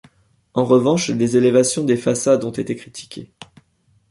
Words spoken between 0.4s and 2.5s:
En revanche, les élévations des façades ont